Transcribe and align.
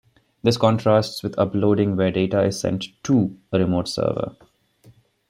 This 0.41 0.57
contrasts 0.57 1.21
with 1.21 1.37
uploading, 1.37 1.95
where 1.95 2.09
data 2.09 2.41
is 2.45 2.59
sent 2.59 2.85
"to" 3.03 3.37
a 3.51 3.59
remote 3.59 3.87
server. 3.87 4.35